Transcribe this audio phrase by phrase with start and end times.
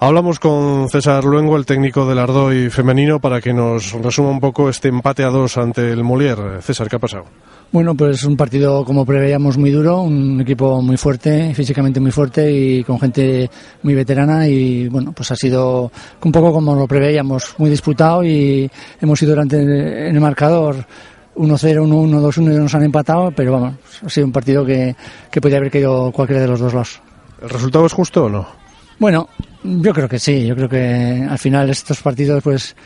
[0.00, 4.68] Hablamos con César Luengo, el técnico del Ardoy femenino, para que nos resuma un poco
[4.68, 6.60] este empate a dos ante el Molière.
[6.60, 7.24] César, ¿qué ha pasado?
[7.72, 12.50] Bueno, pues un partido como preveíamos muy duro, un equipo muy fuerte, físicamente muy fuerte
[12.52, 13.50] y con gente
[13.82, 15.90] muy veterana y bueno, pues ha sido
[16.22, 18.70] un poco como lo preveíamos, muy disputado y
[19.00, 20.86] hemos ido delante en el marcador
[21.34, 24.94] 1-0, 1-1, 2-1 y nos han empatado, pero vamos, ha sido un partido que,
[25.30, 27.00] que podía haber caído cualquiera de los dos lados.
[27.42, 28.63] ¿El resultado es justo o no?
[28.98, 29.28] Bueno,
[29.62, 30.46] yo creo que sí.
[30.46, 32.76] Yo creo que al final estos partidos, pues,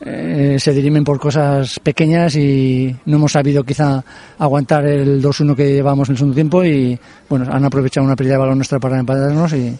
[0.00, 4.04] eh, se dirimen por cosas pequeñas y no hemos sabido quizá
[4.38, 8.34] aguantar el 2-1 que llevamos en el segundo tiempo y, bueno, han aprovechado una pérdida
[8.34, 9.74] de balón nuestra para empatarnos y,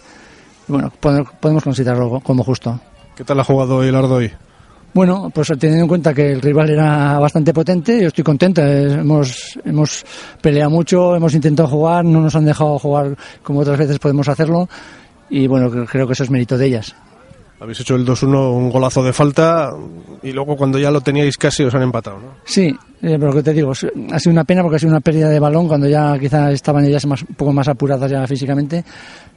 [0.69, 2.81] bueno, podemos considerarlo como justo.
[3.14, 4.31] ¿Qué tal ha jugado el Ardoy?
[4.95, 8.67] Bueno, pues teniendo en cuenta que el rival era bastante potente, yo estoy contenta.
[8.67, 10.07] Hemos, hemos
[10.41, 14.67] peleado mucho, hemos intentado jugar, no nos han dejado jugar como otras veces podemos hacerlo
[15.31, 16.95] y bueno, creo que eso es mérito de ellas.
[17.59, 19.73] Habéis hecho el 2-1, un golazo de falta
[20.23, 22.29] y luego cuando ya lo teníais casi os han empatado, ¿no?
[22.45, 25.01] Sí, eh, pero lo que te digo, ha sido una pena porque ha sido una
[25.01, 28.85] pérdida de balón cuando ya quizás estaban ellas más, un poco más apuradas ya físicamente,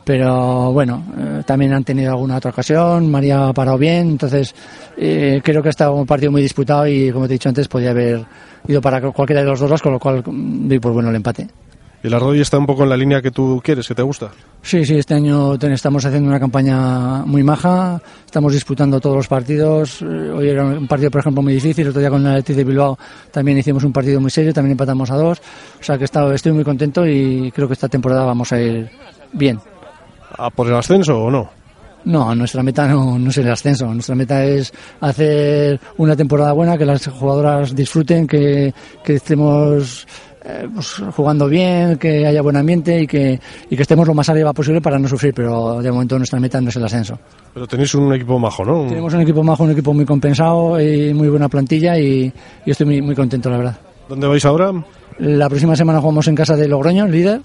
[0.04, 4.54] pero bueno, eh, también han tenido alguna otra ocasión, María ha parado bien, entonces
[4.98, 7.70] eh, creo que ha estado un partido muy disputado y como te he dicho antes
[7.70, 8.26] podía haber
[8.68, 11.48] ido para cualquiera de los dos, con lo cual doy por bueno el empate.
[12.02, 14.32] ¿Y el Arroyo está un poco en la línea que tú quieres, que te gusta?
[14.62, 20.02] Sí, sí, este año estamos haciendo una campaña muy maja, estamos disputando todos los partidos.
[20.02, 22.64] Eh, hoy era un partido, por ejemplo, muy difícil, otro día con el Athletic de
[22.64, 22.98] Bilbao
[23.32, 25.42] también hicimos un partido muy serio, también empatamos a dos.
[25.80, 28.90] O sea que estoy muy contento y creo que esta temporada vamos a ir
[29.34, 29.60] bien.
[30.38, 31.50] ¿A por el ascenso o no?
[32.06, 33.94] No, nuestra meta no, no es el ascenso.
[33.94, 34.72] Nuestra meta es
[35.02, 38.74] hacer una temporada buena, que las jugadoras disfruten, que,
[39.04, 40.08] que estemos
[40.44, 43.40] eh, pues, jugando bien, que haya buen ambiente y que,
[43.70, 46.62] y que estemos lo más arriba posible para no sufrir, pero de momento nuestra meta
[46.62, 47.20] no es el ascenso.
[47.54, 48.88] Pero tenéis un equipo majo, ¿no?
[48.88, 52.32] Tenemos un equipo majo, un equipo muy compensado y muy buena plantilla y,
[52.66, 53.80] y estoy muy, muy contento, la verdad.
[54.08, 54.72] ¿Dónde vais ahora?
[55.20, 57.42] La próxima semana jugamos en casa de Logroño, líder.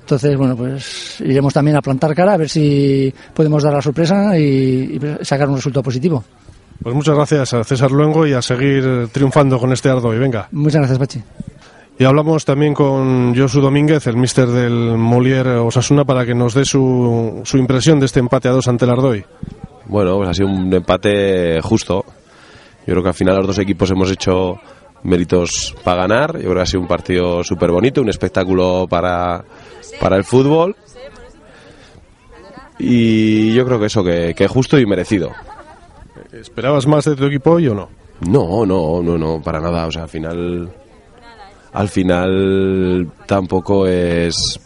[0.00, 4.36] Entonces, bueno, pues iremos también a plantar cara a ver si podemos dar la sorpresa
[4.36, 6.24] y, y sacar un resultado positivo.
[6.82, 10.48] Pues muchas gracias a César Luengo y a seguir triunfando con este ardo y venga.
[10.50, 11.22] Muchas gracias, Pachi.
[11.98, 16.64] Y hablamos también con Josu Domínguez, el mister del Molière Osasuna, para que nos dé
[16.64, 19.24] su, su impresión de este empate a dos ante el Ardoy.
[19.86, 22.04] Bueno, pues ha sido un empate justo.
[22.86, 24.56] Yo creo que al final los dos equipos hemos hecho
[25.04, 26.34] méritos para ganar.
[26.34, 29.44] Yo creo que ha sido un partido súper bonito, un espectáculo para,
[30.00, 30.74] para el fútbol.
[32.78, 35.30] Y yo creo que eso, que, que justo y merecido.
[36.32, 37.88] ¿Esperabas más de tu equipo hoy o no?
[38.20, 39.86] No, no, no, no, para nada.
[39.86, 40.72] O sea, al final
[41.72, 44.60] al final tampoco es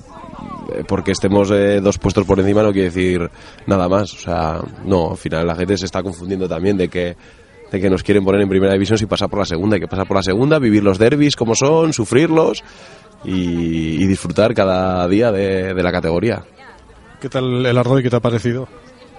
[0.75, 3.31] eh, porque estemos eh, dos puestos por encima no quiere decir
[3.67, 4.12] nada más.
[4.15, 7.17] O sea, no, al final la gente se está confundiendo también de que,
[7.71, 9.77] de que nos quieren poner en primera división si pasa por la segunda.
[9.77, 12.62] Hay que pasar por la segunda, vivir los derbis como son, sufrirlos
[13.25, 16.44] y, disfrutar cada día de, la categoría.
[17.21, 18.03] ¿Qué tal el Arroyo?
[18.03, 18.69] ¿Qué te ha parecido?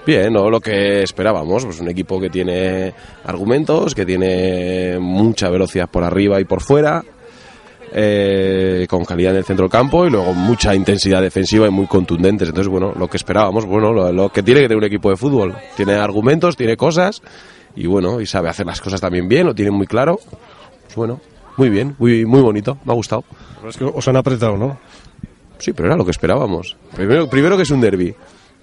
[0.06, 0.50] Bien, ¿no?
[0.50, 2.94] lo que esperábamos, pues un equipo que tiene
[3.25, 7.04] argumentos, que tiene mucha velocidad por arriba y por fuera,
[7.92, 11.88] eh, con calidad en el centro del campo y luego mucha intensidad defensiva y muy
[11.88, 12.50] contundentes.
[12.50, 15.56] Entonces, bueno, lo que esperábamos, bueno, lo, que tiene que tener un equipo de fútbol.
[15.75, 17.22] Tiene argumentos, tiene cosas
[17.75, 20.20] y bueno, y sabe hacer las cosas también bien, lo tiene muy claro.
[20.84, 21.20] Pues bueno,
[21.58, 23.24] muy bien, muy, muy bonito, me ha gustado.
[23.68, 24.78] es que os han apretado, ¿no?
[25.59, 26.78] Sí, pero era lo que esperábamos.
[26.96, 28.14] Primero, primero que es un derby.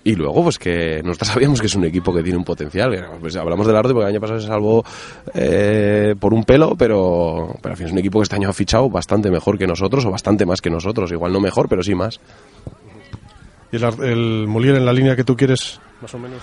[0.06, 3.08] Y luego, pues que nosotros sabíamos que es un equipo que tiene un potencial.
[3.20, 4.84] Pues hablamos del Arde porque el año pasado se salvó
[5.32, 8.52] eh, por un pelo, pero, pero al fin es un equipo que este año ha
[8.52, 11.10] fichado bastante mejor que nosotros o bastante más que nosotros.
[11.10, 12.20] Igual no mejor, pero sí más.
[13.72, 16.42] ¿Y el, el Molière en la línea que tú quieres, más o menos?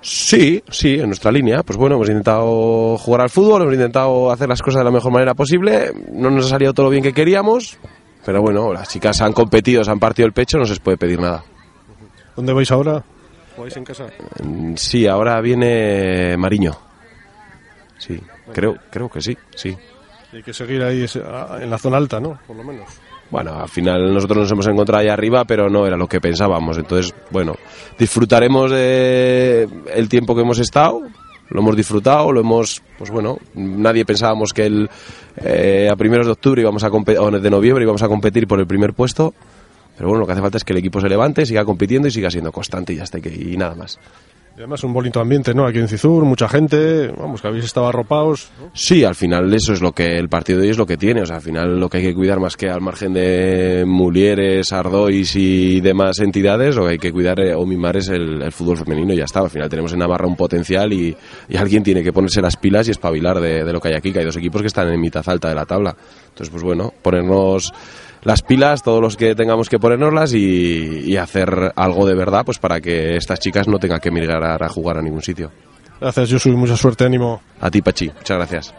[0.00, 1.62] Sí, sí, en nuestra línea.
[1.62, 5.12] Pues bueno, hemos intentado jugar al fútbol, hemos intentado hacer las cosas de la mejor
[5.12, 5.92] manera posible.
[6.12, 7.78] No nos ha salido todo lo bien que queríamos,
[8.24, 10.96] pero bueno, las chicas han competido, se han partido el pecho, no se les puede
[10.96, 11.44] pedir nada.
[12.36, 13.02] ¿Dónde vais ahora?
[13.56, 14.06] vais en casa?
[14.42, 16.72] Mm, sí, ahora viene Mariño.
[17.98, 18.20] Sí,
[18.52, 19.76] creo, creo que sí, sí.
[20.32, 21.06] Hay que seguir ahí
[21.60, 22.38] en la zona alta, ¿no?
[22.46, 22.86] Por lo menos.
[23.30, 26.76] bueno, al final nosotros nos hemos encontrado ahí arriba, pero no era lo que pensábamos.
[26.76, 27.54] Entonces, bueno,
[27.98, 31.00] disfrutaremos de el tiempo que hemos estado,
[31.48, 34.90] lo hemos disfrutado, lo hemos, pues bueno, nadie pensábamos que el,
[35.36, 38.66] eh, a primeros de octubre íbamos a o de noviembre íbamos a competir por el
[38.66, 39.32] primer puesto,
[39.96, 42.10] pero bueno, lo que hace falta es que el equipo se levante, siga compitiendo y
[42.10, 43.98] siga siendo constante y ya está, y nada más.
[44.56, 45.66] Y además un bonito ambiente, ¿no?
[45.66, 48.48] Aquí en Cizur, mucha gente, vamos, que habéis estado arropados.
[48.72, 51.20] Sí, al final eso es lo que el partido de hoy es lo que tiene,
[51.20, 54.72] o sea, al final lo que hay que cuidar más que al margen de Mulieres,
[54.72, 58.78] Ardois y demás entidades, lo que hay que cuidar eh, o mimar es el, fútbol
[58.78, 59.40] femenino y ya está.
[59.40, 61.14] Al final tenemos en Navarra un potencial y,
[61.54, 64.20] alguien tiene que ponerse las pilas y espabilar de, de lo que hay aquí, que
[64.20, 65.94] hay dos equipos que están en mitad alta de la tabla.
[66.28, 67.74] Entonces, pues bueno, ponernos
[68.26, 72.80] las pilas, todos los que tengamos que ponernoslas y, hacer algo de verdad pues para
[72.80, 75.50] que estas chicas no tengan que migrar a jugar a ningún sitio.
[76.00, 77.40] Gracias, Josu, mucha suerte, ánimo.
[77.60, 78.74] A ti, Pachi, muchas gracias.